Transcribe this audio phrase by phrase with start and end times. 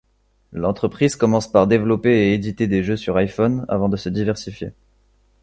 [0.51, 4.71] L'entreprise commence par développer et éditer des jeux sur iPhone avant de se diversifier.